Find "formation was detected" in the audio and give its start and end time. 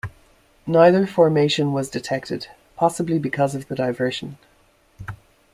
1.05-2.47